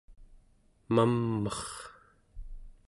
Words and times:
mam'er 0.93 1.61